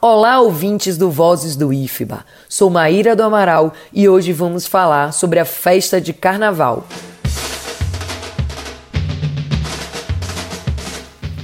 Olá, 0.00 0.40
ouvintes 0.40 0.96
do 0.96 1.10
Vozes 1.10 1.56
do 1.56 1.72
IFBA. 1.72 2.24
Sou 2.48 2.70
Maíra 2.70 3.16
do 3.16 3.24
Amaral 3.24 3.72
e 3.92 4.08
hoje 4.08 4.32
vamos 4.32 4.64
falar 4.64 5.12
sobre 5.12 5.40
a 5.40 5.44
festa 5.44 6.00
de 6.00 6.12
carnaval. 6.12 6.86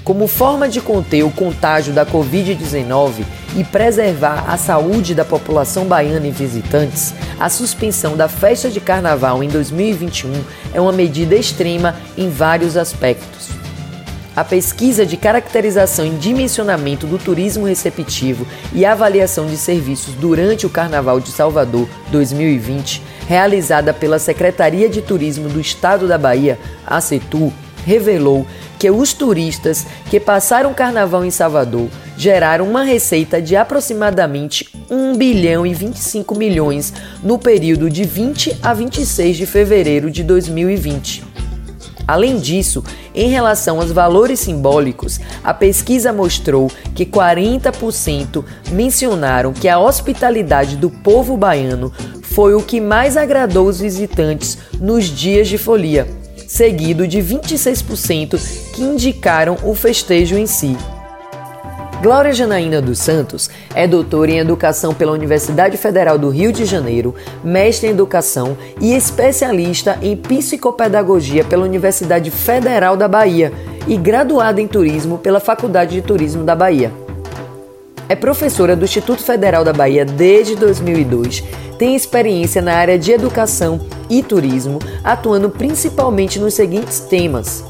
Como 0.05 0.29
forma 0.29 0.69
de 0.69 0.81
conter 0.81 1.25
o 1.25 1.33
contágio 1.33 1.93
da 1.93 2.07
Covid-19 2.07 3.25
e 3.57 3.65
preservar 3.65 4.45
a 4.49 4.57
saúde 4.57 5.17
da 5.17 5.25
população 5.25 5.87
baiana 5.87 6.29
e 6.29 6.31
visitantes, 6.31 7.13
a 7.41 7.49
suspensão 7.49 8.17
da 8.17 8.29
festa 8.29 8.71
de 8.71 8.81
carnaval 8.81 9.43
em 9.43 9.49
2021 9.49 10.31
é 10.73 10.81
uma 10.81 10.93
medida 10.93 11.35
extrema 11.35 11.97
em 12.17 12.31
vários 12.31 12.77
aspectos. 12.77 13.64
A 14.37 14.43
pesquisa 14.43 15.07
de 15.07 15.17
caracterização 15.17 16.05
e 16.05 16.11
dimensionamento 16.11 17.07
do 17.07 17.19
turismo 17.19 17.67
receptivo 17.67 18.45
e 18.73 18.85
avaliação 18.85 19.47
de 19.47 19.57
serviços 19.57 20.13
durante 20.15 20.67
o 20.67 20.71
Carnaval 20.71 21.21
de 21.21 21.31
Salvador 21.31 21.89
2020, 22.11 23.01
realizada 23.29 23.95
pela 23.95 24.19
Secretaria 24.19 24.89
de 24.89 25.01
Turismo 25.01 25.49
do 25.49 25.61
Estado 25.61 26.09
da 26.09 26.19
Bahia, 26.19 26.59
a 26.85 27.01
CETU, 27.01 27.53
revelou 27.87 28.45
que 28.77 28.91
os 28.91 29.13
turistas 29.13 29.87
que 30.11 30.19
passaram 30.19 30.73
o 30.73 30.75
carnaval 30.75 31.25
em 31.25 31.31
Salvador 31.31 31.89
geraram 32.17 32.69
uma 32.69 32.83
receita 32.83 33.41
de 33.41 33.55
aproximadamente 33.55 34.69
1 34.91 35.17
bilhão 35.17 35.65
e 35.65 35.73
25 35.73 36.35
milhões 36.35 36.93
no 37.23 37.39
período 37.39 37.89
de 37.89 38.03
20 38.03 38.57
a 38.63 38.75
26 38.75 39.37
de 39.37 39.47
fevereiro 39.47 40.11
de 40.11 40.25
2020. 40.25 41.34
Além 42.07 42.39
disso, 42.39 42.85
em 43.15 43.29
relação 43.29 43.81
aos 43.81 43.91
valores 43.91 44.41
simbólicos, 44.41 45.19
a 45.43 45.55
pesquisa 45.55 46.13
mostrou 46.13 46.71
que 46.95 47.07
40% 47.07 48.45
mencionaram 48.71 49.53
que 49.53 49.69
a 49.69 49.79
hospitalidade 49.79 50.77
do 50.77 50.91
povo 50.91 51.37
baiano 51.37 51.93
foi 52.23 52.55
o 52.55 52.63
que 52.63 52.81
mais 52.81 53.17
agradou 53.17 53.67
os 53.67 53.81
visitantes 53.81 54.59
nos 54.81 55.05
dias 55.05 55.49
de 55.49 55.57
folia, 55.57 56.07
seguido 56.49 57.07
de 57.07 57.19
26% 57.19 58.39
que 58.75 58.83
indicaram 58.83 59.57
o 59.63 59.75
festejo 59.75 60.37
em 60.37 60.47
si. 60.47 60.77
Glória 62.05 62.35
Janaína 62.35 62.83
dos 62.83 62.99
Santos 62.99 63.49
é 63.75 63.87
doutora 63.87 64.31
em 64.31 64.37
Educação 64.37 64.93
pela 64.93 65.13
Universidade 65.13 65.79
Federal 65.79 66.19
do 66.19 66.29
Rio 66.29 66.53
de 66.53 66.67
Janeiro, 66.67 67.15
mestre 67.43 67.87
em 67.87 67.93
Educação 67.93 68.59
e 68.79 68.95
especialista 68.95 69.99
em 70.03 70.15
Psicopedagogia 70.15 71.43
pela 71.45 71.65
Universidade 71.65 72.31
Federal 72.31 72.95
da 72.95 73.09
Bahia 73.09 73.55
e 73.89 73.97
graduada 73.97 74.61
em 74.61 74.69
Turismo 74.69 75.17
pela 75.17 75.41
Faculdade 75.41 75.95
de 75.95 76.03
Turismo 76.03 76.45
da 76.45 76.55
Bahia. 76.55 76.93
É 78.07 78.15
professora 78.15 78.77
do 78.77 78.85
Instituto 78.85 79.23
Federal 79.23 79.65
da 79.65 79.73
Bahia 79.73 80.05
desde 80.05 80.57
2002, 80.57 81.43
tem 81.79 81.97
experiência 81.97 82.61
na 82.61 82.75
área 82.75 82.99
de 82.99 83.13
educação 83.13 83.81
e 84.11 84.23
turismo, 84.23 84.79
atuando 85.03 85.49
principalmente 85.49 86.39
nos 86.39 86.53
seguintes 86.53 87.01
temas: 87.01 87.65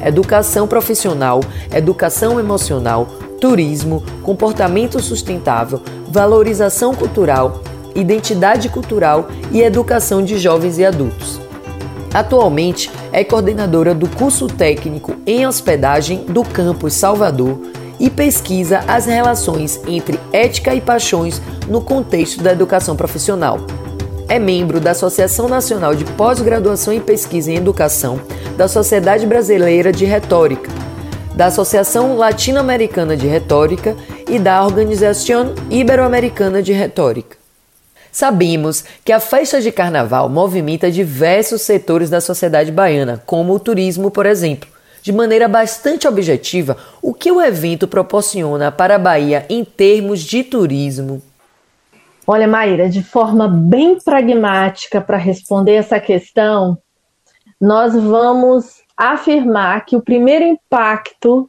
educação 0.00 0.68
profissional, 0.68 1.40
educação 1.74 2.38
emocional, 2.38 3.08
turismo, 3.40 4.02
comportamento 4.22 5.00
sustentável, 5.00 5.80
valorização 6.08 6.94
cultural, 6.94 7.62
identidade 7.94 8.68
cultural 8.68 9.28
e 9.50 9.62
educação 9.62 10.22
de 10.22 10.38
jovens 10.38 10.78
e 10.78 10.84
adultos. 10.84 11.40
Atualmente 12.12 12.90
é 13.12 13.24
coordenadora 13.24 13.94
do 13.94 14.08
curso 14.08 14.46
técnico 14.46 15.14
em 15.26 15.46
hospedagem 15.46 16.24
do 16.24 16.42
campus 16.42 16.94
Salvador 16.94 17.58
e 17.98 18.10
pesquisa 18.10 18.80
as 18.88 19.06
relações 19.06 19.80
entre 19.86 20.18
ética 20.32 20.74
e 20.74 20.80
paixões 20.80 21.40
no 21.68 21.80
contexto 21.80 22.42
da 22.42 22.52
educação 22.52 22.96
profissional. 22.96 23.60
É 24.28 24.38
membro 24.38 24.80
da 24.80 24.92
Associação 24.92 25.48
Nacional 25.48 25.94
de 25.94 26.04
Pós-Graduação 26.04 26.92
em 26.92 27.00
Pesquisa 27.00 27.52
em 27.52 27.56
Educação, 27.56 28.20
da 28.56 28.68
Sociedade 28.68 29.26
Brasileira 29.26 29.92
de 29.92 30.04
Retórica, 30.04 30.70
da 31.40 31.46
Associação 31.46 32.18
Latino-Americana 32.18 33.16
de 33.16 33.26
Retórica 33.26 33.96
e 34.28 34.38
da 34.38 34.62
Organização 34.62 35.54
Ibero-Americana 35.70 36.62
de 36.62 36.74
Retórica. 36.74 37.38
Sabemos 38.12 38.84
que 39.02 39.10
a 39.10 39.18
festa 39.18 39.58
de 39.58 39.72
carnaval 39.72 40.28
movimenta 40.28 40.90
diversos 40.90 41.62
setores 41.62 42.10
da 42.10 42.20
sociedade 42.20 42.70
baiana, 42.70 43.22
como 43.24 43.54
o 43.54 43.58
turismo, 43.58 44.10
por 44.10 44.26
exemplo. 44.26 44.68
De 45.00 45.14
maneira 45.14 45.48
bastante 45.48 46.06
objetiva, 46.06 46.76
o 47.00 47.14
que 47.14 47.32
o 47.32 47.40
evento 47.40 47.88
proporciona 47.88 48.70
para 48.70 48.96
a 48.96 48.98
Bahia 48.98 49.46
em 49.48 49.64
termos 49.64 50.20
de 50.20 50.44
turismo? 50.44 51.22
Olha, 52.26 52.46
Maíra, 52.46 52.86
de 52.86 53.02
forma 53.02 53.48
bem 53.48 53.98
pragmática 53.98 55.00
para 55.00 55.16
responder 55.16 55.76
essa 55.76 55.98
questão, 55.98 56.76
nós 57.58 57.94
vamos 57.94 58.79
afirmar 59.00 59.86
que 59.86 59.96
o 59.96 60.02
primeiro 60.02 60.44
impacto 60.44 61.48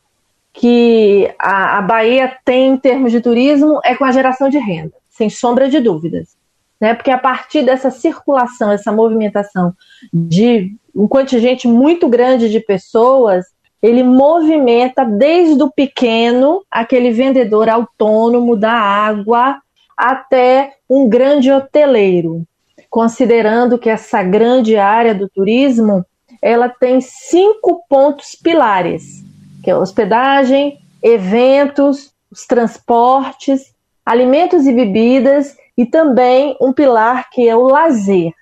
que 0.54 1.30
a, 1.38 1.80
a 1.80 1.82
Bahia 1.82 2.38
tem 2.46 2.70
em 2.70 2.78
termos 2.78 3.12
de 3.12 3.20
turismo 3.20 3.82
é 3.84 3.94
com 3.94 4.06
a 4.06 4.12
geração 4.12 4.48
de 4.50 4.58
renda, 4.58 4.94
sem 5.10 5.30
sombra 5.30 5.70
de 5.70 5.82
dúvidas. 5.82 6.38
Né? 6.80 6.94
Porque 6.94 7.12
a 7.12 7.18
partir 7.18 7.64
dessa 7.64 7.92
circulação, 7.92 8.72
essa 8.72 8.90
movimentação 8.92 9.74
de 10.14 10.74
um 10.96 11.08
contingente 11.08 11.68
muito 11.68 12.08
grande 12.08 12.50
de 12.50 12.62
pessoas, 12.62 13.46
ele 13.84 14.02
movimenta 14.02 15.04
desde 15.04 15.62
o 15.62 15.70
pequeno, 15.70 16.64
aquele 16.72 17.12
vendedor 17.12 17.68
autônomo 17.68 18.56
da 18.56 18.74
água, 18.74 19.62
até 19.98 20.76
um 20.90 21.10
grande 21.10 21.52
hoteleiro, 21.52 22.44
considerando 22.90 23.78
que 23.78 23.90
essa 23.90 24.24
grande 24.24 24.78
área 24.78 25.14
do 25.14 25.28
turismo 25.28 26.06
ela 26.42 26.68
tem 26.68 27.00
cinco 27.00 27.86
pontos 27.88 28.36
pilares, 28.36 29.24
que 29.64 29.70
é 29.70 29.76
hospedagem, 29.76 30.80
eventos, 31.04 32.12
os 32.32 32.46
transportes, 32.46 33.74
alimentos 34.06 34.66
e 34.66 34.74
bebidas 34.74 35.56
e 35.78 35.86
também 35.86 36.58
um 36.60 36.74
pilar 36.74 37.30
que 37.30 37.48
é 37.48 37.56
o 37.56 37.68
lazer. 37.68 38.34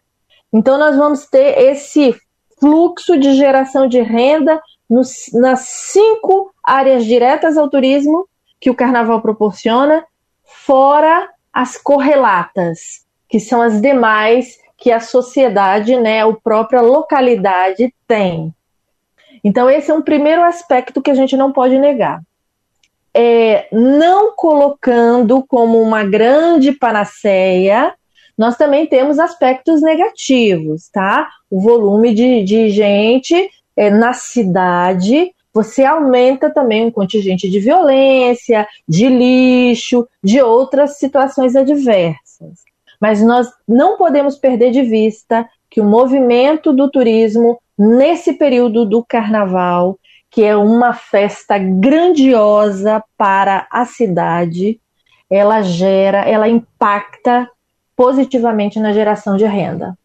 Então 0.51 0.77
nós 0.77 0.95
vamos 0.95 1.25
ter 1.25 1.57
esse 1.59 2.15
fluxo 2.59 3.17
de 3.17 3.33
geração 3.33 3.87
de 3.87 4.01
renda 4.01 4.61
nos, 4.89 5.29
nas 5.33 5.61
cinco 5.61 6.53
áreas 6.63 7.05
diretas 7.05 7.57
ao 7.57 7.69
turismo 7.69 8.27
que 8.59 8.69
o 8.69 8.75
carnaval 8.75 9.21
proporciona, 9.21 10.03
fora 10.43 11.29
as 11.53 11.77
correlatas, 11.77 13.05
que 13.27 13.39
são 13.39 13.61
as 13.61 13.81
demais 13.81 14.57
que 14.79 14.91
a 14.91 14.99
sociedade, 14.99 15.95
né, 15.97 16.21
a 16.21 16.33
própria 16.33 16.81
localidade 16.81 17.93
tem. 18.07 18.53
Então, 19.43 19.69
esse 19.69 19.91
é 19.91 19.93
um 19.93 20.01
primeiro 20.01 20.43
aspecto 20.43 21.01
que 21.01 21.11
a 21.11 21.15
gente 21.15 21.35
não 21.37 21.51
pode 21.51 21.77
negar. 21.77 22.21
É, 23.13 23.67
não 23.71 24.33
colocando 24.35 25.43
como 25.47 25.81
uma 25.81 26.03
grande 26.03 26.71
panaceia, 26.71 27.93
nós 28.37 28.55
também 28.55 28.87
temos 28.87 29.19
aspectos 29.19 29.81
negativos, 29.81 30.89
tá? 30.89 31.27
O 31.49 31.59
volume 31.59 32.13
de, 32.13 32.43
de 32.43 32.69
gente 32.69 33.49
é, 33.75 33.89
na 33.89 34.13
cidade, 34.13 35.31
você 35.53 35.83
aumenta 35.83 36.49
também 36.49 36.87
o 36.87 36.91
contingente 36.91 37.49
de 37.49 37.59
violência, 37.59 38.67
de 38.87 39.07
lixo, 39.07 40.07
de 40.23 40.41
outras 40.41 40.97
situações 40.97 41.55
adversas. 41.55 42.68
Mas 42.99 43.21
nós 43.21 43.47
não 43.67 43.97
podemos 43.97 44.37
perder 44.37 44.71
de 44.71 44.81
vista 44.81 45.47
que 45.69 45.79
o 45.79 45.85
movimento 45.85 46.73
do 46.73 46.89
turismo, 46.89 47.59
nesse 47.77 48.33
período 48.33 48.85
do 48.85 49.03
carnaval, 49.03 49.97
que 50.29 50.43
é 50.43 50.55
uma 50.55 50.93
festa 50.93 51.57
grandiosa 51.57 53.03
para 53.17 53.67
a 53.71 53.85
cidade, 53.85 54.79
ela 55.29 55.61
gera, 55.61 56.19
ela 56.19 56.47
impacta 56.47 57.49
positivamente 57.95 58.79
na 58.79 58.93
geração 58.93 59.37
de 59.37 59.45
renda. 59.45 59.97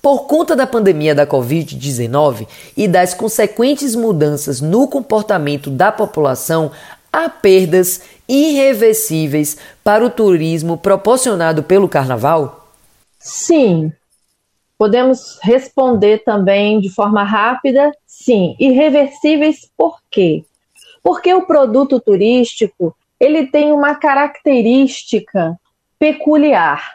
Por 0.00 0.26
conta 0.26 0.54
da 0.54 0.66
pandemia 0.66 1.14
da 1.14 1.26
Covid-19 1.26 2.46
e 2.76 2.86
das 2.86 3.14
consequentes 3.14 3.94
mudanças 3.94 4.60
no 4.60 4.86
comportamento 4.86 5.70
da 5.70 5.90
população, 5.90 6.70
há 7.14 7.28
perdas 7.28 8.02
irreversíveis 8.28 9.56
para 9.84 10.04
o 10.04 10.10
turismo 10.10 10.76
proporcionado 10.76 11.62
pelo 11.62 11.88
carnaval? 11.88 12.68
Sim. 13.20 13.92
Podemos 14.76 15.38
responder 15.40 16.24
também 16.24 16.80
de 16.80 16.90
forma 16.90 17.22
rápida, 17.22 17.92
sim. 18.04 18.56
Irreversíveis 18.58 19.70
por 19.76 20.00
quê? 20.10 20.44
Porque 21.02 21.32
o 21.32 21.46
produto 21.46 22.00
turístico, 22.00 22.96
ele 23.20 23.46
tem 23.46 23.70
uma 23.70 23.94
característica 23.94 25.56
peculiar 25.98 26.94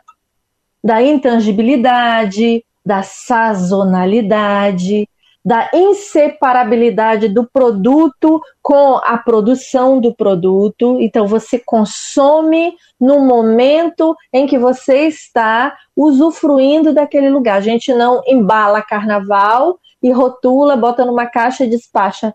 da 0.83 1.01
intangibilidade, 1.01 2.65
da 2.85 3.03
sazonalidade, 3.03 5.07
da 5.43 5.69
inseparabilidade 5.73 7.29
do 7.29 7.47
produto 7.47 8.41
com 8.61 8.97
a 8.97 9.17
produção 9.17 9.99
do 9.99 10.13
produto. 10.13 10.99
Então, 10.99 11.25
você 11.25 11.57
consome 11.57 12.73
no 12.99 13.19
momento 13.19 14.15
em 14.33 14.45
que 14.45 14.57
você 14.57 15.07
está 15.07 15.75
usufruindo 15.95 16.93
daquele 16.93 17.29
lugar. 17.29 17.55
A 17.57 17.61
gente 17.61 17.93
não 17.93 18.21
embala 18.27 18.81
carnaval 18.81 19.79
e 20.03 20.11
rotula, 20.11 20.75
bota 20.75 21.05
numa 21.05 21.25
caixa 21.25 21.65
e 21.65 21.69
despacha 21.69 22.33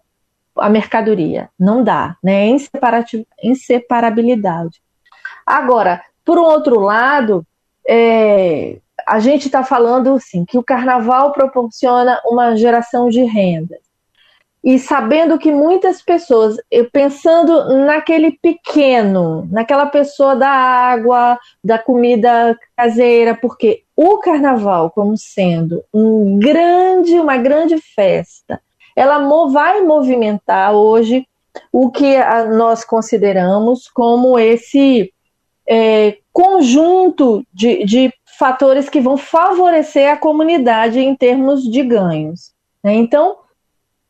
a 0.56 0.70
mercadoria. 0.70 1.50
Não 1.58 1.82
dá, 1.82 2.16
né? 2.22 2.46
Inseparabilidade. 3.42 4.80
Agora, 5.44 6.02
por 6.24 6.38
um 6.38 6.44
outro 6.44 6.80
lado, 6.80 7.46
é, 7.86 8.78
a 9.06 9.18
gente 9.18 9.46
está 9.46 9.62
falando 9.62 10.14
assim, 10.14 10.44
que 10.44 10.58
o 10.58 10.62
carnaval 10.62 11.32
proporciona 11.32 12.20
uma 12.24 12.56
geração 12.56 13.08
de 13.08 13.22
renda. 13.22 13.78
E 14.62 14.78
sabendo 14.78 15.38
que 15.38 15.52
muitas 15.52 16.00
pessoas, 16.00 16.56
pensando 16.90 17.84
naquele 17.84 18.32
pequeno, 18.32 19.46
naquela 19.50 19.84
pessoa 19.84 20.34
da 20.34 20.48
água, 20.48 21.38
da 21.62 21.78
comida 21.78 22.58
caseira, 22.74 23.34
porque 23.34 23.82
o 23.94 24.16
carnaval, 24.18 24.90
como 24.90 25.18
sendo 25.18 25.84
um 25.92 26.38
grande, 26.38 27.20
uma 27.20 27.36
grande 27.36 27.76
festa, 27.94 28.58
ela 28.96 29.18
vai 29.48 29.82
movimentar 29.82 30.72
hoje 30.72 31.26
o 31.70 31.90
que 31.90 32.16
nós 32.56 32.84
consideramos 32.84 33.88
como 33.88 34.38
esse 34.38 35.12
é, 35.68 36.18
conjunto 36.32 37.44
de, 37.52 37.84
de 37.84 38.12
fatores 38.38 38.88
que 38.88 39.00
vão 39.00 39.16
favorecer 39.16 40.12
a 40.12 40.16
comunidade 40.16 41.00
em 41.00 41.14
termos 41.14 41.62
de 41.62 41.82
ganhos. 41.82 42.52
Né? 42.82 42.94
Então, 42.94 43.36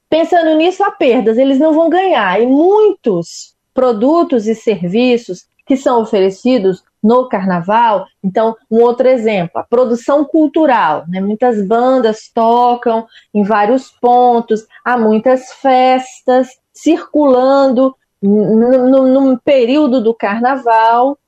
pensando 0.08 0.56
nisso, 0.56 0.82
há 0.82 0.90
perdas, 0.90 1.38
eles 1.38 1.58
não 1.58 1.72
vão 1.72 1.88
ganhar. 1.88 2.40
E 2.40 2.46
muitos 2.46 3.54
produtos 3.72 4.46
e 4.46 4.54
serviços 4.54 5.46
que 5.66 5.76
são 5.76 6.00
oferecidos 6.00 6.82
no 7.02 7.28
carnaval. 7.28 8.06
Então, 8.22 8.56
um 8.70 8.80
outro 8.80 9.08
exemplo, 9.08 9.60
a 9.60 9.62
produção 9.62 10.24
cultural. 10.24 11.04
Né? 11.08 11.20
Muitas 11.20 11.66
bandas 11.66 12.30
tocam 12.32 13.06
em 13.32 13.42
vários 13.42 13.90
pontos, 13.90 14.66
há 14.84 14.96
muitas 14.96 15.52
festas 15.54 16.48
circulando 16.72 17.94
no, 18.22 19.38
período 19.38 20.02
do 20.02 20.14
carnaval, 20.14 21.18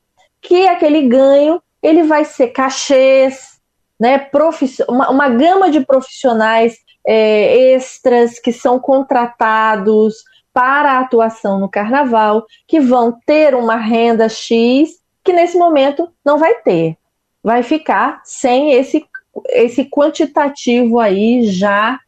que 0.41 0.67
aquele 0.67 1.03
ganho 1.03 1.63
ele 1.83 2.03
vai 2.03 2.25
ser 2.25 2.49
cachês, 2.49 3.61
né, 3.99 4.29
uma, 4.89 5.11
uma 5.11 5.29
gama 5.29 5.71
de 5.71 5.81
profissionais 5.85 6.77
é, 7.07 7.75
extras 7.75 8.39
que 8.39 8.53
são 8.53 8.79
contratados 8.79 10.17
para 10.53 10.93
a 10.93 11.01
atuação 11.01 11.61
no 11.61 11.69
carnaval, 11.69 12.45
que 12.67 12.81
vão 12.81 13.17
ter 13.27 13.55
uma 13.55 13.77
renda 13.77 14.29
X, 14.29 15.01
que 15.23 15.33
nesse 15.33 15.59
momento 15.59 16.11
não 16.25 16.39
vai 16.39 16.55
ter. 16.63 16.97
Vai 17.43 17.63
ficar 17.63 18.23
sem 18.25 18.73
esse, 18.73 19.05
esse 19.51 19.85
quantitativo 19.85 20.99
aí 20.99 21.47
já 21.47 22.01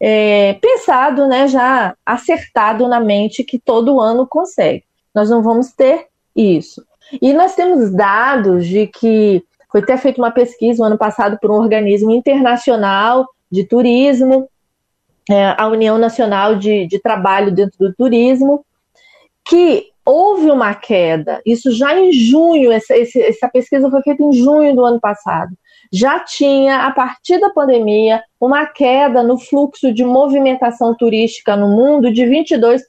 é, 0.00 0.54
pensado, 0.54 1.26
né, 1.26 1.48
já 1.48 1.96
acertado 2.04 2.86
na 2.86 3.00
mente 3.00 3.44
que 3.44 3.58
todo 3.58 4.00
ano 4.00 4.26
consegue. 4.26 4.84
Nós 5.14 5.30
não 5.30 5.42
vamos 5.42 5.72
ter 5.72 6.06
isso. 6.34 6.84
E 7.20 7.32
nós 7.32 7.54
temos 7.54 7.92
dados 7.92 8.66
de 8.66 8.86
que 8.86 9.42
foi 9.70 9.80
até 9.80 9.96
feita 9.96 10.20
uma 10.20 10.30
pesquisa 10.30 10.80
no 10.80 10.86
ano 10.86 10.98
passado 10.98 11.38
por 11.40 11.50
um 11.50 11.56
organismo 11.56 12.10
internacional 12.10 13.26
de 13.50 13.64
turismo, 13.64 14.48
é, 15.30 15.54
a 15.56 15.66
União 15.66 15.98
Nacional 15.98 16.56
de, 16.56 16.86
de 16.86 17.00
Trabalho 17.00 17.52
dentro 17.52 17.78
do 17.78 17.94
Turismo, 17.94 18.64
que 19.44 19.86
houve 20.04 20.50
uma 20.50 20.72
queda, 20.74 21.40
isso 21.44 21.72
já 21.72 21.98
em 21.98 22.12
junho, 22.12 22.70
essa, 22.70 22.94
essa 22.96 23.48
pesquisa 23.48 23.90
foi 23.90 24.02
feita 24.02 24.22
em 24.22 24.32
junho 24.32 24.74
do 24.74 24.84
ano 24.84 25.00
passado, 25.00 25.52
já 25.92 26.20
tinha, 26.20 26.86
a 26.86 26.92
partir 26.92 27.40
da 27.40 27.50
pandemia, 27.50 28.22
uma 28.40 28.66
queda 28.66 29.22
no 29.22 29.38
fluxo 29.38 29.92
de 29.92 30.04
movimentação 30.04 30.94
turística 30.96 31.56
no 31.56 31.68
mundo 31.68 32.12
de 32.12 32.22
22% 32.22 32.80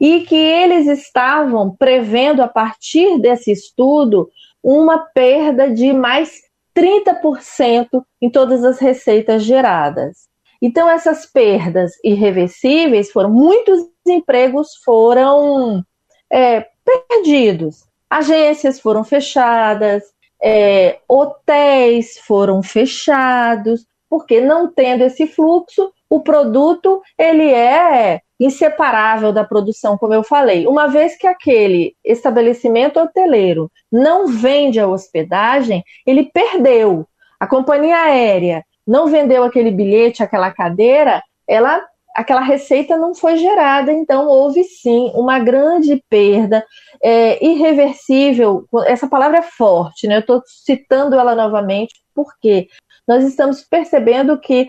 e 0.00 0.22
que 0.22 0.36
eles 0.36 0.86
estavam 0.86 1.74
prevendo, 1.74 2.42
a 2.42 2.48
partir 2.48 3.18
desse 3.18 3.50
estudo, 3.50 4.30
uma 4.62 4.98
perda 4.98 5.70
de 5.70 5.92
mais 5.92 6.40
30% 6.76 8.02
em 8.20 8.30
todas 8.30 8.64
as 8.64 8.78
receitas 8.78 9.42
geradas. 9.42 10.28
Então, 10.60 10.88
essas 10.88 11.24
perdas 11.26 11.92
irreversíveis 12.02 13.10
foram, 13.10 13.30
muitos 13.30 13.88
empregos 14.06 14.74
foram 14.84 15.84
é, 16.30 16.66
perdidos, 16.84 17.84
agências 18.10 18.80
foram 18.80 19.04
fechadas, 19.04 20.02
é, 20.42 20.98
hotéis 21.08 22.18
foram 22.18 22.62
fechados, 22.62 23.86
porque 24.08 24.40
não 24.40 24.72
tendo 24.72 25.02
esse 25.02 25.26
fluxo, 25.26 25.92
o 26.08 26.20
produto 26.20 27.02
ele 27.18 27.52
é 27.52 28.20
inseparável 28.38 29.32
da 29.32 29.44
produção, 29.44 29.98
como 29.98 30.14
eu 30.14 30.22
falei. 30.22 30.66
Uma 30.66 30.86
vez 30.86 31.16
que 31.16 31.26
aquele 31.26 31.94
estabelecimento 32.04 33.00
hoteleiro 33.00 33.70
não 33.90 34.28
vende 34.28 34.78
a 34.78 34.86
hospedagem, 34.86 35.82
ele 36.06 36.30
perdeu. 36.32 37.06
A 37.40 37.46
companhia 37.46 37.96
aérea 37.96 38.64
não 38.86 39.06
vendeu 39.06 39.44
aquele 39.44 39.70
bilhete, 39.70 40.22
aquela 40.22 40.50
cadeira, 40.50 41.22
ela 41.46 41.84
aquela 42.14 42.40
receita 42.40 42.96
não 42.96 43.14
foi 43.14 43.36
gerada, 43.36 43.92
então 43.92 44.26
houve 44.26 44.64
sim 44.64 45.12
uma 45.14 45.38
grande 45.38 46.02
perda 46.10 46.66
é, 47.00 47.44
irreversível. 47.44 48.66
Essa 48.86 49.08
palavra 49.08 49.38
é 49.38 49.42
forte, 49.42 50.08
né? 50.08 50.16
Eu 50.16 50.20
estou 50.20 50.42
citando 50.44 51.14
ela 51.14 51.36
novamente 51.36 51.94
porque 52.12 52.66
nós 53.06 53.22
estamos 53.22 53.62
percebendo 53.62 54.36
que 54.40 54.66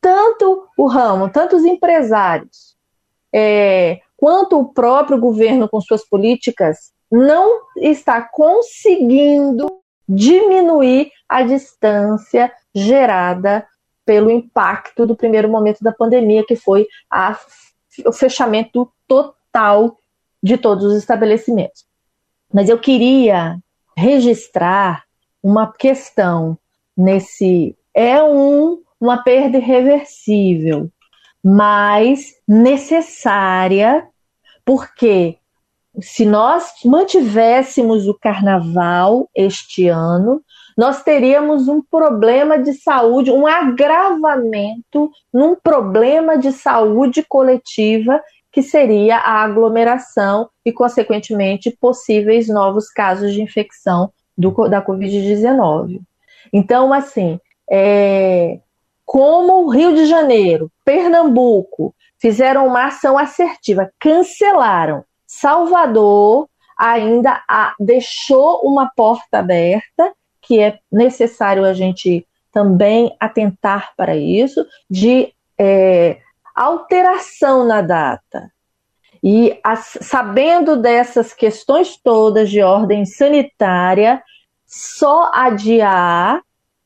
tanto 0.00 0.66
o 0.76 0.86
ramo, 0.86 1.28
tanto 1.28 1.54
os 1.54 1.64
empresários, 1.64 2.69
é, 3.32 4.00
quanto 4.16 4.58
o 4.58 4.72
próprio 4.72 5.18
governo 5.18 5.68
com 5.68 5.80
suas 5.80 6.06
políticas 6.06 6.92
não 7.10 7.62
está 7.76 8.22
conseguindo 8.22 9.80
diminuir 10.08 11.10
a 11.28 11.42
distância 11.42 12.52
gerada 12.74 13.66
pelo 14.04 14.30
impacto 14.30 15.06
do 15.06 15.14
primeiro 15.14 15.48
momento 15.48 15.82
da 15.82 15.92
pandemia, 15.92 16.44
que 16.44 16.56
foi 16.56 16.86
a, 17.10 17.38
o 18.04 18.12
fechamento 18.12 18.90
total 19.06 19.98
de 20.42 20.56
todos 20.56 20.84
os 20.84 20.96
estabelecimentos. 20.96 21.84
Mas 22.52 22.68
eu 22.68 22.78
queria 22.78 23.58
registrar 23.96 25.04
uma 25.42 25.72
questão 25.72 26.58
nesse. 26.96 27.76
É 27.94 28.22
um, 28.22 28.82
uma 29.00 29.22
perda 29.22 29.58
irreversível, 29.58 30.90
mas 31.42 32.34
necessária, 32.46 34.06
porque 34.64 35.38
se 36.00 36.24
nós 36.24 36.72
mantivéssemos 36.84 38.06
o 38.06 38.14
carnaval 38.14 39.28
este 39.34 39.88
ano, 39.88 40.42
nós 40.76 41.02
teríamos 41.02 41.68
um 41.68 41.82
problema 41.82 42.58
de 42.58 42.72
saúde, 42.74 43.30
um 43.30 43.46
agravamento 43.46 45.10
num 45.32 45.54
problema 45.54 46.38
de 46.38 46.52
saúde 46.52 47.24
coletiva 47.28 48.22
que 48.52 48.62
seria 48.62 49.16
a 49.18 49.42
aglomeração 49.42 50.48
e, 50.64 50.72
consequentemente, 50.72 51.76
possíveis 51.80 52.48
novos 52.48 52.88
casos 52.90 53.32
de 53.32 53.42
infecção 53.42 54.12
do, 54.36 54.50
da 54.68 54.84
Covid-19. 54.84 56.00
Então, 56.52 56.92
assim, 56.92 57.38
é, 57.70 58.58
como 59.12 59.68
Rio 59.68 59.92
de 59.92 60.06
Janeiro, 60.06 60.70
Pernambuco 60.84 61.92
fizeram 62.20 62.64
uma 62.68 62.86
ação 62.86 63.18
assertiva, 63.18 63.90
cancelaram. 63.98 65.04
Salvador 65.26 66.48
ainda 66.78 67.42
a, 67.48 67.74
deixou 67.80 68.60
uma 68.60 68.88
porta 68.94 69.40
aberta, 69.40 70.12
que 70.40 70.60
é 70.60 70.78
necessário 70.92 71.64
a 71.64 71.72
gente 71.72 72.24
também 72.52 73.12
atentar 73.18 73.94
para 73.96 74.14
isso, 74.14 74.64
de 74.88 75.34
é, 75.58 76.18
alteração 76.54 77.66
na 77.66 77.82
data. 77.82 78.48
E 79.20 79.58
as, 79.64 79.98
sabendo 80.02 80.76
dessas 80.76 81.34
questões 81.34 81.96
todas 81.96 82.48
de 82.48 82.62
ordem 82.62 83.04
sanitária, 83.04 84.22
só 84.68 85.32
adiar 85.34 86.40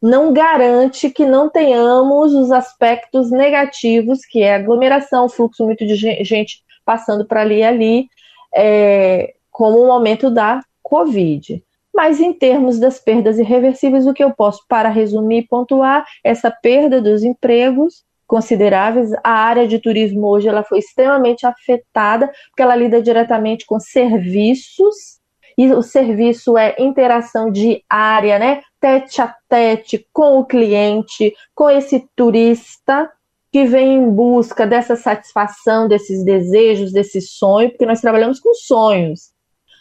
não 0.05 0.35
garante 0.35 1.09
que 1.09 1.25
não 1.25 1.49
tenhamos 1.49 2.35
os 2.35 2.53
aspectos 2.53 3.31
negativos, 3.31 4.21
que 4.27 4.43
é 4.43 4.55
aglomeração, 4.55 5.31
fluxo 5.31 5.65
muito 5.65 5.87
de 5.87 5.97
gente 5.97 6.63
passando 6.85 7.25
para 7.25 7.41
ali 7.41 7.61
e 7.61 7.65
ali, 7.65 8.09
é, 8.55 9.33
como 9.51 9.79
o 9.79 9.87
momento 9.87 10.31
da 10.31 10.61
Covid. 10.83 11.65
Mas 11.95 12.21
em 12.21 12.35
termos 12.35 12.79
das 12.79 12.99
perdas 12.99 13.39
irreversíveis, 13.39 14.07
o 14.07 14.13
que 14.13 14.23
eu 14.23 14.35
posso, 14.35 14.61
para 14.69 14.91
resumir 14.91 15.39
e 15.39 15.49
pontuar, 15.49 16.05
essa 16.23 16.51
perda 16.51 17.01
dos 17.01 17.25
empregos 17.25 18.05
consideráveis. 18.27 19.11
A 19.25 19.31
área 19.31 19.67
de 19.67 19.79
turismo 19.79 20.27
hoje 20.27 20.49
ela 20.49 20.63
foi 20.63 20.81
extremamente 20.81 21.47
afetada, 21.47 22.31
porque 22.51 22.63
ela 22.63 22.77
lida 22.77 23.01
diretamente 23.01 23.65
com 23.65 23.81
serviços, 23.81 25.14
e 25.57 25.73
o 25.73 25.83
serviço 25.83 26.57
é 26.59 26.75
interação 26.79 27.51
diária, 27.51 28.39
né? 28.39 28.63
Tete 28.81 29.23
a 29.23 29.35
tete 29.49 30.07
com 30.13 30.39
o 30.39 30.45
cliente, 30.45 31.35
com 31.55 31.71
esse 31.71 32.09
turista 32.17 33.11
que 33.53 33.65
vem 33.65 33.95
em 33.95 34.11
busca 34.11 34.67
dessa 34.67 34.97
satisfação, 34.97 35.87
desses 35.87 36.25
desejos, 36.25 36.93
desse 36.93 37.21
sonho, 37.21 37.71
porque 37.71 37.87
nós 37.87 38.01
trabalhamos 38.01 38.41
com 38.41 38.53
sonhos. 38.53 39.33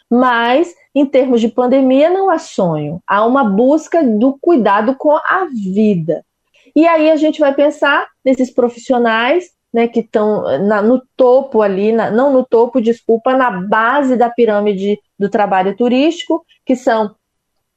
Mas, 0.08 0.72
em 0.94 1.04
termos 1.04 1.40
de 1.40 1.48
pandemia, 1.48 2.08
não 2.08 2.30
há 2.30 2.38
sonho. 2.38 3.00
Há 3.04 3.26
uma 3.26 3.42
busca 3.42 4.04
do 4.04 4.38
cuidado 4.40 4.94
com 4.94 5.16
a 5.16 5.48
vida. 5.52 6.24
E 6.76 6.86
aí 6.86 7.10
a 7.10 7.16
gente 7.16 7.40
vai 7.40 7.52
pensar 7.52 8.06
nesses 8.24 8.50
profissionais 8.50 9.50
né, 9.74 9.88
que 9.88 9.98
estão 9.98 10.44
no 10.84 11.02
topo 11.16 11.60
ali, 11.60 11.90
na, 11.90 12.08
não 12.08 12.32
no 12.32 12.46
topo, 12.46 12.80
desculpa, 12.80 13.36
na 13.36 13.50
base 13.50 14.16
da 14.16 14.30
pirâmide 14.30 15.00
do 15.18 15.28
trabalho 15.28 15.76
turístico, 15.76 16.46
que 16.64 16.76
são 16.76 17.16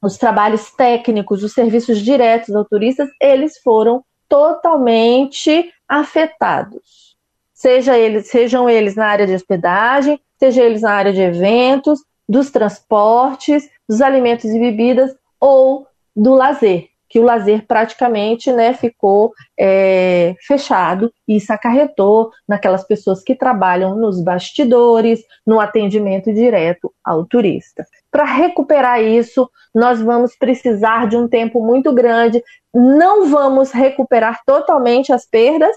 os 0.00 0.16
trabalhos 0.16 0.70
técnicos, 0.70 1.42
os 1.42 1.52
serviços 1.52 1.98
diretos 1.98 2.54
aos 2.54 2.68
turistas, 2.68 3.08
eles 3.20 3.58
foram 3.58 4.04
totalmente 4.28 5.72
afetados. 5.88 7.16
Seja 7.52 7.98
eles, 7.98 8.28
sejam 8.28 8.70
eles 8.70 8.94
na 8.94 9.06
área 9.06 9.26
de 9.26 9.34
hospedagem, 9.34 10.20
seja 10.38 10.62
eles 10.62 10.82
na 10.82 10.92
área 10.92 11.12
de 11.12 11.20
eventos, 11.20 11.98
dos 12.28 12.48
transportes, 12.52 13.68
dos 13.88 14.00
alimentos 14.00 14.44
e 14.44 14.58
bebidas 14.60 15.12
ou 15.40 15.84
do 16.14 16.34
lazer 16.34 16.90
que 17.08 17.18
o 17.18 17.22
lazer 17.22 17.66
praticamente 17.66 18.52
né, 18.52 18.74
ficou 18.74 19.32
é, 19.58 20.34
fechado 20.46 21.12
e 21.26 21.36
isso 21.36 21.52
acarretou 21.52 22.30
naquelas 22.46 22.84
pessoas 22.84 23.22
que 23.22 23.34
trabalham 23.34 23.96
nos 23.96 24.22
bastidores, 24.22 25.22
no 25.46 25.58
atendimento 25.58 26.32
direto 26.32 26.92
ao 27.02 27.24
turista. 27.24 27.86
Para 28.10 28.24
recuperar 28.24 29.02
isso, 29.02 29.50
nós 29.74 30.00
vamos 30.00 30.36
precisar 30.36 31.08
de 31.08 31.16
um 31.16 31.28
tempo 31.28 31.64
muito 31.64 31.92
grande. 31.92 32.42
Não 32.74 33.28
vamos 33.28 33.70
recuperar 33.70 34.40
totalmente 34.46 35.12
as 35.12 35.26
perdas, 35.26 35.76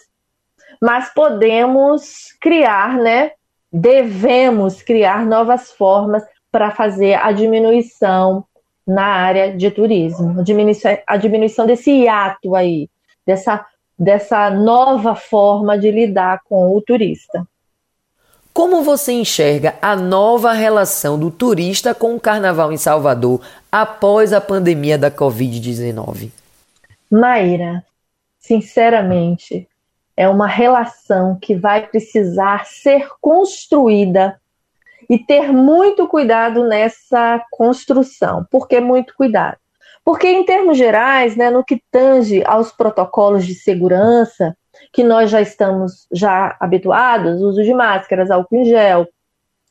mas 0.81 1.13
podemos 1.13 2.33
criar, 2.41 2.97
né? 2.97 3.31
Devemos 3.71 4.81
criar 4.81 5.25
novas 5.25 5.71
formas 5.71 6.23
para 6.51 6.71
fazer 6.71 7.13
a 7.13 7.31
diminuição 7.31 8.45
na 8.85 9.05
área 9.05 9.55
de 9.55 9.69
turismo, 9.69 10.39
a 10.39 10.43
diminuição, 10.43 10.97
a 11.05 11.17
diminuição 11.17 11.65
desse 11.65 11.91
hiato 11.91 12.55
aí, 12.55 12.89
dessa, 13.25 13.65
dessa 13.97 14.49
nova 14.49 15.15
forma 15.15 15.77
de 15.77 15.91
lidar 15.91 16.41
com 16.45 16.75
o 16.75 16.81
turista. 16.81 17.45
Como 18.53 18.83
você 18.83 19.13
enxerga 19.13 19.75
a 19.81 19.95
nova 19.95 20.51
relação 20.51 21.17
do 21.17 21.31
turista 21.31 21.95
com 21.95 22.15
o 22.15 22.19
carnaval 22.19 22.73
em 22.73 22.77
Salvador 22.77 23.41
após 23.71 24.33
a 24.33 24.41
pandemia 24.41 24.97
da 24.97 25.09
Covid-19? 25.09 26.31
Maíra, 27.09 27.85
sinceramente, 28.39 29.69
é 30.17 30.27
uma 30.27 30.47
relação 30.47 31.37
que 31.41 31.55
vai 31.55 31.87
precisar 31.87 32.65
ser 32.65 33.07
construída 33.21 34.40
e 35.09 35.17
ter 35.17 35.51
muito 35.51 36.07
cuidado 36.07 36.63
nessa 36.67 37.43
construção. 37.51 38.45
Por 38.49 38.67
que 38.67 38.79
muito 38.79 39.13
cuidado? 39.15 39.57
Porque, 40.03 40.27
em 40.27 40.43
termos 40.43 40.77
gerais, 40.77 41.35
né, 41.35 41.49
no 41.49 41.63
que 41.63 41.81
tange 41.91 42.43
aos 42.45 42.71
protocolos 42.71 43.45
de 43.45 43.53
segurança, 43.53 44.55
que 44.91 45.03
nós 45.03 45.29
já 45.29 45.41
estamos 45.41 46.07
já 46.11 46.55
habituados, 46.59 47.41
uso 47.41 47.63
de 47.63 47.73
máscaras, 47.73 48.31
álcool 48.31 48.57
em 48.57 48.65
gel, 48.65 49.07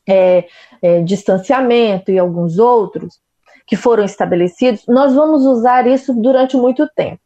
é, 0.07 0.45
é, 0.81 1.01
distanciamento 1.01 2.11
e 2.11 2.17
alguns 2.17 2.57
outros 2.57 3.19
que 3.67 3.75
foram 3.75 4.03
estabelecidos, 4.03 4.85
nós 4.87 5.13
vamos 5.13 5.45
usar 5.45 5.85
isso 5.87 6.13
durante 6.13 6.57
muito 6.57 6.87
tempo. 6.95 7.21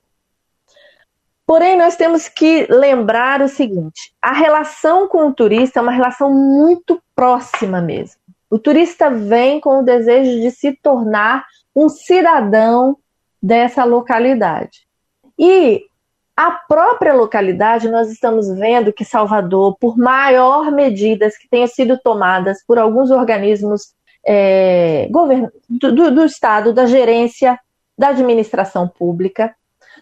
Porém, 1.45 1.77
nós 1.77 1.95
temos 1.95 2.27
que 2.27 2.65
lembrar 2.69 3.41
o 3.41 3.47
seguinte: 3.47 4.13
a 4.21 4.33
relação 4.33 5.07
com 5.07 5.27
o 5.27 5.33
turista 5.33 5.79
é 5.79 5.81
uma 5.81 5.91
relação 5.91 6.33
muito 6.33 7.01
próxima 7.15 7.81
mesmo. 7.81 8.19
O 8.49 8.57
turista 8.57 9.09
vem 9.09 9.59
com 9.59 9.79
o 9.79 9.83
desejo 9.83 10.41
de 10.41 10.51
se 10.51 10.73
tornar 10.73 11.45
um 11.75 11.89
cidadão 11.89 12.97
dessa 13.41 13.83
localidade. 13.83 14.87
E 15.37 15.85
a 16.35 16.51
própria 16.51 17.13
localidade, 17.13 17.89
nós 17.89 18.11
estamos 18.11 18.49
vendo 18.49 18.91
que 18.91 19.05
Salvador, 19.05 19.77
por 19.79 19.97
maior 19.97 20.71
medidas 20.71 21.37
que 21.37 21.47
tenham 21.47 21.67
sido 21.67 21.97
tomadas 21.97 22.63
por 22.65 22.77
alguns 22.77 23.11
organismos 23.11 23.93
é, 24.25 25.07
do, 25.69 26.11
do 26.11 26.25
Estado, 26.25 26.73
da 26.73 26.85
gerência, 26.85 27.59
da 27.97 28.09
administração 28.09 28.87
pública, 28.87 29.55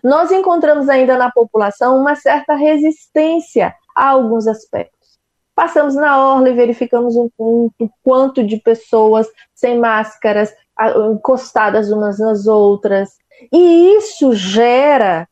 nós 0.03 0.31
encontramos 0.31 0.87
ainda 0.89 1.17
na 1.17 1.31
população 1.31 1.99
uma 1.99 2.15
certa 2.15 2.55
resistência 2.55 3.73
a 3.95 4.09
alguns 4.09 4.47
aspectos. 4.47 4.93
Passamos 5.55 5.95
na 5.95 6.17
orla 6.17 6.49
e 6.49 6.53
verificamos 6.53 7.15
um, 7.15 7.29
um, 7.37 7.69
um 7.79 7.89
quanto 8.01 8.43
de 8.43 8.57
pessoas 8.57 9.27
sem 9.53 9.77
máscaras, 9.77 10.53
encostadas 11.11 11.91
umas 11.91 12.17
nas 12.17 12.47
outras. 12.47 13.11
E 13.51 13.95
isso 13.97 14.33
gera 14.33 15.27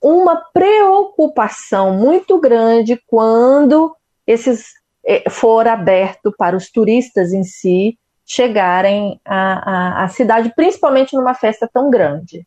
uma 0.00 0.36
preocupação 0.52 1.92
muito 1.92 2.38
grande 2.38 3.00
quando 3.06 3.94
esses 4.26 4.66
eh, 5.06 5.28
for 5.28 5.66
aberto 5.66 6.32
para 6.36 6.56
os 6.56 6.70
turistas 6.70 7.32
em 7.32 7.44
si 7.44 7.98
chegarem 8.24 9.20
à, 9.24 10.00
à, 10.00 10.04
à 10.04 10.08
cidade, 10.08 10.52
principalmente 10.56 11.14
numa 11.14 11.34
festa 11.34 11.68
tão 11.72 11.90
grande. 11.90 12.46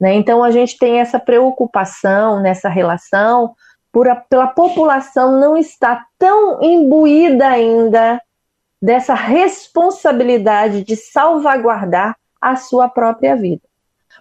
Né? 0.00 0.14
Então 0.14 0.42
a 0.42 0.50
gente 0.50 0.78
tem 0.78 1.00
essa 1.00 1.18
preocupação 1.18 2.40
nessa 2.40 2.68
relação 2.68 3.54
por 3.92 4.08
a, 4.08 4.16
pela 4.16 4.46
população 4.46 5.38
não 5.38 5.56
estar 5.56 6.06
tão 6.18 6.62
imbuída 6.62 7.48
ainda 7.48 8.20
dessa 8.80 9.14
responsabilidade 9.14 10.82
de 10.82 10.96
salvaguardar 10.96 12.16
a 12.40 12.56
sua 12.56 12.88
própria 12.88 13.36
vida. 13.36 13.62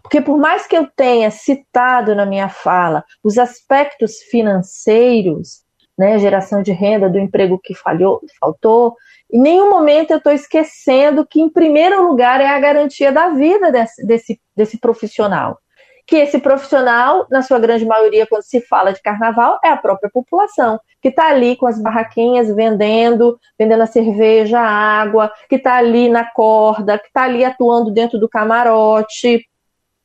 Porque 0.03 0.21
por 0.21 0.37
mais 0.37 0.67
que 0.67 0.77
eu 0.77 0.87
tenha 0.87 1.31
citado 1.31 2.15
na 2.15 2.25
minha 2.25 2.49
fala 2.49 3.03
os 3.23 3.37
aspectos 3.37 4.17
financeiros, 4.29 5.63
né, 5.97 6.17
geração 6.19 6.61
de 6.61 6.71
renda 6.71 7.09
do 7.09 7.19
emprego 7.19 7.59
que 7.59 7.73
falhou, 7.73 8.21
faltou, 8.39 8.95
em 9.31 9.39
nenhum 9.39 9.69
momento 9.69 10.11
eu 10.11 10.17
estou 10.17 10.33
esquecendo 10.33 11.25
que, 11.25 11.39
em 11.39 11.49
primeiro 11.49 12.05
lugar, 12.05 12.41
é 12.41 12.47
a 12.47 12.59
garantia 12.59 13.11
da 13.11 13.29
vida 13.29 13.71
desse, 13.71 14.05
desse, 14.05 14.41
desse 14.61 14.77
profissional. 14.77 15.59
Que 16.05 16.17
esse 16.17 16.39
profissional, 16.39 17.25
na 17.29 17.41
sua 17.41 17.59
grande 17.59 17.85
maioria, 17.85 18.27
quando 18.27 18.43
se 18.43 18.61
fala 18.61 18.93
de 18.93 19.01
carnaval, 19.01 19.59
é 19.63 19.69
a 19.69 19.77
própria 19.77 20.09
população, 20.11 20.79
que 21.01 21.09
está 21.09 21.29
ali 21.29 21.55
com 21.55 21.65
as 21.65 21.81
barraquinhas 21.81 22.53
vendendo, 22.53 23.39
vendendo 23.57 23.81
a 23.81 23.87
cerveja, 23.87 24.59
a 24.59 24.67
água, 24.67 25.31
que 25.49 25.55
está 25.55 25.77
ali 25.77 26.09
na 26.09 26.25
corda, 26.25 26.99
que 26.99 27.07
está 27.07 27.23
ali 27.23 27.43
atuando 27.43 27.91
dentro 27.91 28.19
do 28.19 28.29
camarote, 28.29 29.45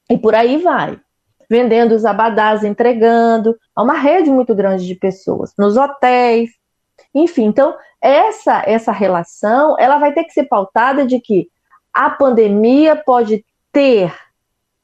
e 0.09 0.19
por 0.19 0.35
aí 0.35 0.59
vai. 0.59 0.99
Vendendo 1.49 1.93
os 1.93 2.05
abadás, 2.05 2.65
entregando, 2.65 3.57
há 3.75 3.83
uma 3.83 3.95
rede 3.95 4.31
muito 4.31 4.55
grande 4.55 4.87
de 4.87 4.95
pessoas, 4.95 5.53
nos 5.59 5.77
hotéis, 5.77 6.51
enfim, 7.15 7.45
então 7.45 7.75
essa 8.01 8.63
essa 8.67 8.93
relação, 8.93 9.77
ela 9.79 9.99
vai 9.99 10.13
ter 10.13 10.25
que 10.25 10.33
ser 10.33 10.45
pautada 10.45 11.07
de 11.07 11.21
que 11.21 11.49
a 11.93 12.11
pandemia 12.11 12.95
pode 12.95 13.45
ter 13.73 14.13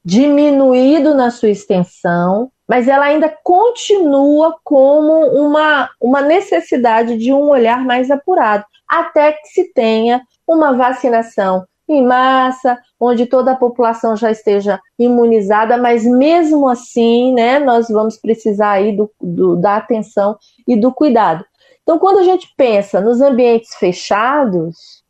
diminuído 0.04 1.14
na 1.14 1.30
sua 1.30 1.50
extensão, 1.50 2.50
mas 2.68 2.88
ela 2.88 3.04
ainda 3.04 3.32
continua 3.42 4.56
como 4.64 5.26
uma, 5.28 5.90
uma 6.00 6.21
necessidade 6.21 7.16
de 7.16 7.32
um 7.32 7.49
olhar 7.49 7.85
mais 7.85 8.11
apurado, 8.11 8.64
até 8.88 9.32
que 9.32 9.49
se 9.49 9.73
tenha 9.73 10.23
uma 10.47 10.73
vacinação 10.73 11.64
em 11.88 12.04
massa, 12.04 12.78
onde 12.99 13.26
toda 13.26 13.52
a 13.52 13.56
população 13.56 14.16
já 14.16 14.30
esteja 14.30 14.80
imunizada, 14.99 15.76
mas 15.76 16.04
mesmo 16.04 16.68
assim, 16.68 17.35
né, 17.35 17.59
nós 17.59 17.88
vamos 17.88 18.16
precisar 18.16 18.73
aí 18.73 18.97
do, 18.97 19.11
do, 19.21 19.56
da 19.56 19.76
atenção 19.76 20.37
e 20.66 20.76
do 20.76 20.92
cuidado. 20.92 21.44
Então, 21.82 21.99
quando 21.99 22.18
a 22.18 22.25
gente 22.25 22.49
pensa 22.56 23.00
nos 23.00 23.21
ambientes 23.21 23.75
fechados, 23.75 25.02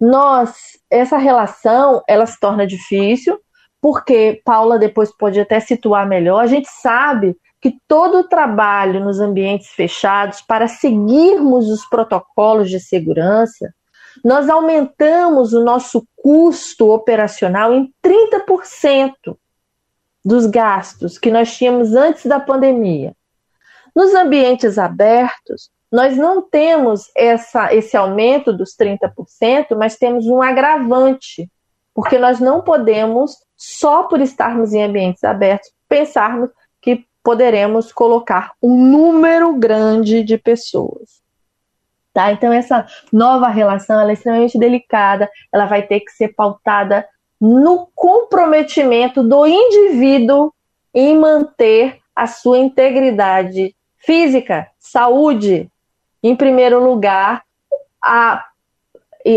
nós 0.00 0.54
essa 0.90 1.16
relação 1.16 2.02
ela 2.08 2.26
se 2.26 2.38
torna 2.38 2.66
difícil, 2.66 3.38
porque 3.82 4.40
Paula 4.44 4.78
depois 4.78 5.10
pode 5.10 5.40
até 5.40 5.58
situar 5.58 6.08
melhor, 6.08 6.40
a 6.40 6.46
gente 6.46 6.68
sabe 6.68 7.36
que 7.60 7.76
todo 7.88 8.20
o 8.20 8.28
trabalho 8.28 9.04
nos 9.04 9.18
ambientes 9.18 9.68
fechados, 9.70 10.40
para 10.40 10.68
seguirmos 10.68 11.68
os 11.68 11.84
protocolos 11.88 12.70
de 12.70 12.78
segurança, 12.78 13.74
nós 14.24 14.48
aumentamos 14.48 15.52
o 15.52 15.64
nosso 15.64 16.06
custo 16.16 16.90
operacional 16.90 17.74
em 17.74 17.92
30% 18.04 19.36
dos 20.24 20.46
gastos 20.46 21.18
que 21.18 21.30
nós 21.30 21.56
tínhamos 21.56 21.94
antes 21.94 22.26
da 22.26 22.38
pandemia. 22.38 23.14
Nos 23.94 24.14
ambientes 24.14 24.78
abertos, 24.78 25.70
nós 25.90 26.16
não 26.16 26.40
temos 26.40 27.10
essa, 27.16 27.74
esse 27.74 27.96
aumento 27.96 28.52
dos 28.52 28.76
30%, 28.76 29.76
mas 29.76 29.96
temos 29.96 30.26
um 30.26 30.40
agravante, 30.40 31.50
porque 31.92 32.18
nós 32.18 32.40
não 32.40 32.62
podemos, 32.62 33.36
só 33.64 34.02
por 34.02 34.20
estarmos 34.20 34.72
em 34.72 34.82
ambientes 34.82 35.22
abertos, 35.22 35.70
pensarmos 35.88 36.50
que 36.80 37.06
poderemos 37.22 37.92
colocar 37.92 38.54
um 38.60 38.76
número 38.76 39.54
grande 39.54 40.24
de 40.24 40.36
pessoas. 40.36 41.22
Tá? 42.12 42.32
Então, 42.32 42.52
essa 42.52 42.84
nova 43.12 43.46
relação 43.46 44.00
é 44.00 44.12
extremamente 44.12 44.58
delicada, 44.58 45.30
ela 45.52 45.66
vai 45.66 45.82
ter 45.82 46.00
que 46.00 46.10
ser 46.10 46.34
pautada 46.34 47.06
no 47.40 47.88
comprometimento 47.94 49.22
do 49.22 49.46
indivíduo 49.46 50.52
em 50.92 51.16
manter 51.16 52.00
a 52.16 52.26
sua 52.26 52.58
integridade 52.58 53.76
física, 53.96 54.66
saúde, 54.76 55.70
em 56.20 56.34
primeiro 56.34 56.84
lugar, 56.84 57.44
a, 58.02 58.44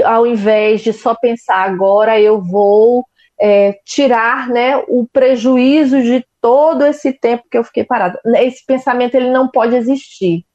ao 0.04 0.26
invés 0.26 0.82
de 0.82 0.92
só 0.92 1.14
pensar 1.14 1.58
agora 1.58 2.20
eu 2.20 2.42
vou 2.42 3.06
é, 3.40 3.80
tirar 3.86 4.50
né, 4.50 4.78
o 4.88 5.08
prejuízo 5.12 6.02
de 6.02 6.26
todo 6.42 6.86
esse 6.86 7.14
tempo 7.14 7.44
que 7.50 7.58
eu 7.58 7.64
fiquei 7.64 7.84
parada. 7.84 8.20
Esse 8.38 8.66
pensamento 8.66 9.16
ele 9.16 9.30
não 9.30 9.48
pode 9.48 9.76
existir. 9.76 10.46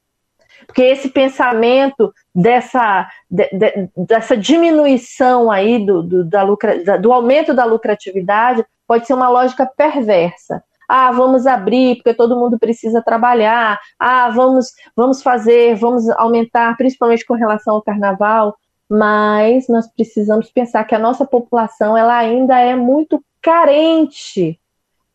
Porque 0.67 0.83
esse 0.83 1.09
pensamento 1.09 2.13
dessa, 2.35 3.09
de, 3.31 3.49
de, 3.51 3.89
dessa 3.97 4.37
diminuição 4.37 5.51
aí 5.51 5.85
do, 5.85 6.03
do, 6.03 6.25
da 6.25 6.43
lucra, 6.43 6.99
do 6.99 7.13
aumento 7.13 7.55
da 7.55 7.65
lucratividade 7.65 8.65
pode 8.87 9.07
ser 9.07 9.15
uma 9.15 9.29
lógica 9.29 9.67
perversa. 9.67 10.63
Ah, 10.89 11.13
vamos 11.13 11.47
abrir 11.47 11.97
porque 11.97 12.13
todo 12.13 12.37
mundo 12.37 12.59
precisa 12.59 13.01
trabalhar. 13.01 13.79
Ah, 13.99 14.29
vamos, 14.31 14.73
vamos 14.97 15.23
fazer, 15.23 15.77
vamos 15.77 16.09
aumentar, 16.11 16.77
principalmente 16.77 17.25
com 17.25 17.35
relação 17.35 17.77
ao 17.77 17.83
carnaval. 17.83 18.57
Mas 18.91 19.69
nós 19.69 19.87
precisamos 19.87 20.51
pensar 20.51 20.83
que 20.85 20.95
a 20.95 20.99
nossa 20.99 21.25
população 21.25 21.97
ela 21.97 22.17
ainda 22.17 22.59
é 22.59 22.75
muito 22.75 23.25
carente 23.41 24.59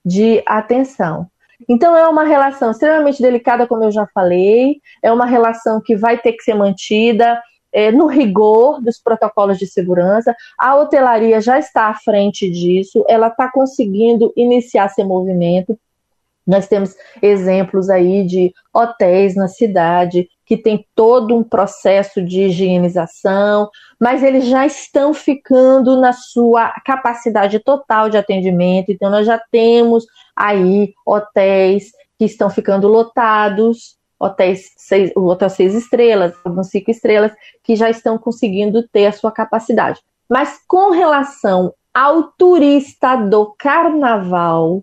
de 0.04 0.42
atenção. 0.46 1.28
Então 1.68 1.96
é 1.96 2.08
uma 2.08 2.24
relação 2.24 2.72
extremamente 2.72 3.22
delicada, 3.22 3.68
como 3.68 3.84
eu 3.84 3.92
já 3.92 4.08
falei, 4.14 4.80
é 5.02 5.12
uma 5.12 5.26
relação 5.26 5.82
que 5.82 5.96
vai 5.96 6.18
ter 6.18 6.34
que 6.34 6.44
ser 6.44 6.54
mantida 6.54 7.42
é, 7.72 7.92
no 7.92 8.08
rigor 8.08 8.82
dos 8.82 8.98
protocolos 8.98 9.58
de 9.58 9.68
segurança. 9.68 10.36
A 10.58 10.76
hotelaria 10.76 11.42
já 11.42 11.60
está 11.60 11.88
à 11.88 11.94
frente 11.94 12.50
disso, 12.50 13.04
ela 13.08 13.28
está 13.28 13.52
conseguindo 13.52 14.32
iniciar 14.36 14.90
seu 14.90 15.06
movimento. 15.06 15.78
Nós 16.46 16.68
temos 16.68 16.96
exemplos 17.22 17.90
aí 17.90 18.24
de 18.26 18.54
hotéis 18.74 19.36
na 19.36 19.48
cidade 19.48 20.30
que 20.46 20.56
tem 20.56 20.86
todo 20.94 21.36
um 21.36 21.44
processo 21.44 22.22
de 22.22 22.44
higienização, 22.44 23.70
mas 24.00 24.22
eles 24.22 24.46
já 24.46 24.66
estão 24.66 25.14
ficando 25.14 26.00
na 26.00 26.14
sua 26.14 26.70
capacidade 26.86 27.58
total 27.60 28.10
de 28.10 28.18
atendimento. 28.18 28.92
Então, 28.92 29.10
nós 29.10 29.26
já 29.26 29.42
temos 29.52 30.06
aí 30.36 30.94
hotéis 31.06 31.92
que 32.18 32.26
estão 32.26 32.50
ficando 32.50 32.88
lotados, 32.88 33.98
hotéis 34.20 34.72
seis, 34.78 35.12
o 35.16 35.26
hotel 35.26 35.50
seis 35.50 35.74
estrelas, 35.74 36.34
alguns 36.46 36.68
cinco 36.68 36.92
estrelas, 36.92 37.32
que 37.64 37.76
já 37.76 37.90
estão 37.90 38.18
conseguindo 38.18 38.88
ter 38.88 39.08
a 39.08 39.12
sua 39.12 39.32
capacidade. 39.32 40.00
Mas 40.30 40.60
com 40.68 40.92
relação 40.92 41.74
ao 41.94 42.24
turista 42.24 43.16
do 43.16 43.56
carnaval, 43.58 44.82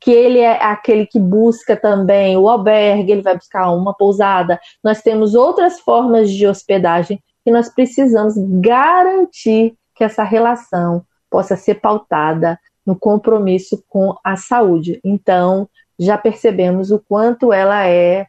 que 0.00 0.10
ele 0.10 0.38
é 0.38 0.62
aquele 0.62 1.06
que 1.06 1.18
busca 1.18 1.76
também 1.76 2.36
o 2.36 2.48
albergue, 2.48 3.12
ele 3.12 3.22
vai 3.22 3.36
buscar 3.36 3.70
uma 3.72 3.94
pousada. 3.94 4.60
Nós 4.82 5.02
temos 5.02 5.34
outras 5.34 5.80
formas 5.80 6.30
de 6.30 6.46
hospedagem 6.46 7.22
que 7.44 7.50
nós 7.50 7.68
precisamos 7.68 8.34
garantir 8.60 9.74
que 9.94 10.04
essa 10.04 10.22
relação 10.22 11.02
possa 11.28 11.56
ser 11.56 11.76
pautada 11.76 12.58
no 12.86 12.96
compromisso 12.96 13.82
com 13.88 14.14
a 14.22 14.36
saúde. 14.36 15.00
Então, 15.04 15.68
já 15.98 16.16
percebemos 16.16 16.90
o 16.90 16.98
quanto 16.98 17.52
ela 17.52 17.86
é, 17.86 18.26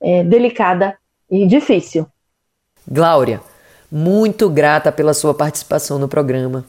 é 0.00 0.24
delicada 0.24 0.98
e 1.30 1.46
difícil. 1.46 2.06
Glória, 2.86 3.40
muito 3.90 4.50
grata 4.50 4.90
pela 4.90 5.14
sua 5.14 5.32
participação 5.32 5.98
no 5.98 6.08
programa. 6.08 6.64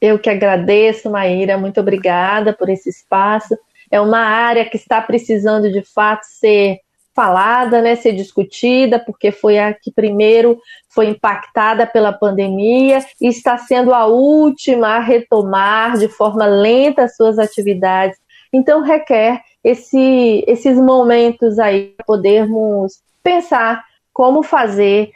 Eu 0.00 0.18
que 0.18 0.30
agradeço, 0.30 1.10
Maíra, 1.10 1.58
muito 1.58 1.80
obrigada 1.80 2.52
por 2.52 2.68
esse 2.68 2.88
espaço 2.88 3.58
é 3.90 4.00
uma 4.00 4.20
área 4.20 4.64
que 4.64 4.76
está 4.76 5.00
precisando 5.00 5.70
de 5.70 5.82
fato 5.82 6.24
ser 6.24 6.80
falada, 7.14 7.82
né, 7.82 7.96
ser 7.96 8.12
discutida, 8.12 8.98
porque 8.98 9.32
foi 9.32 9.58
a 9.58 9.74
que 9.74 9.90
primeiro 9.90 10.58
foi 10.88 11.08
impactada 11.08 11.86
pela 11.86 12.12
pandemia 12.12 13.00
e 13.20 13.28
está 13.28 13.58
sendo 13.58 13.92
a 13.92 14.06
última 14.06 14.96
a 14.96 15.00
retomar 15.00 15.98
de 15.98 16.08
forma 16.08 16.46
lenta 16.46 17.04
as 17.04 17.16
suas 17.16 17.38
atividades. 17.38 18.16
Então 18.52 18.82
requer 18.82 19.42
esse, 19.62 20.44
esses 20.46 20.76
momentos 20.78 21.58
aí 21.58 21.94
para 21.96 22.06
podermos 22.06 23.02
pensar 23.22 23.84
como 24.12 24.42
fazer 24.42 25.10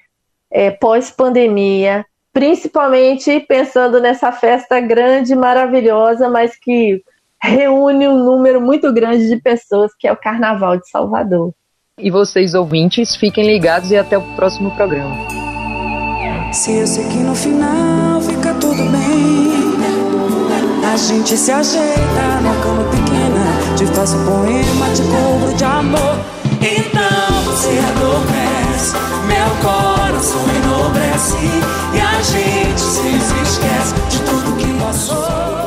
é, 0.51 0.71
pós-pandemia, 0.71 2.05
principalmente 2.33 3.41
pensando 3.41 4.01
nessa 4.01 4.31
festa 4.33 4.81
grande, 4.81 5.35
maravilhosa, 5.35 6.29
mas 6.29 6.57
que 6.57 7.03
reúne 7.45 8.09
um 8.09 8.25
número 8.25 8.61
muito 8.61 8.93
grande 8.93 9.29
de 9.29 9.37
pessoas, 9.37 9.93
que 9.99 10.09
é 10.09 10.13
o 10.13 10.17
Carnaval 10.17 10.79
de 10.79 10.89
Salvador. 10.89 11.53
E 11.99 12.11
vocês, 12.11 12.55
ouvintes, 12.55 13.15
fiquem 13.15 13.47
ligados 13.47 13.91
e 13.91 13.97
até 13.97 14.19
o 14.19 14.23
próximo 14.35 14.71
programa. 14.73 15.15
Se 16.53 16.73
eu 16.73 16.87
sei 16.87 17.07
que 17.09 17.19
no 17.19 17.35
final 17.35 18.21
fica 18.21 18.55
tudo 18.55 18.83
bem, 18.91 19.45
a 20.93 20.97
gente 20.97 21.37
se 21.37 21.53
ajeita 21.53 22.41
na 22.43 22.55
cama 22.63 22.85
pequena, 22.91 23.77
te 23.77 23.87
faço 23.87 24.17
um 24.17 24.25
poema, 24.25 24.87
te 24.95 25.03
cubro 25.03 25.55
de 25.57 25.65
amor. 25.65 26.17
Então, 26.61 27.43
você 27.45 27.79
adormece, 27.79 28.97
meu 29.27 29.51
coração 29.63 30.41
enobrece, 30.57 31.37
e 31.95 32.01
a 32.01 32.23
gente 32.23 32.81
se 32.81 33.09
esquece 33.43 33.95
de 34.09 34.23
tudo 34.23 34.57
que 34.57 34.73
passou. 34.79 35.64